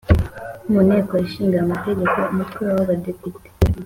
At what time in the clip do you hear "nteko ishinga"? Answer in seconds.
0.87-1.57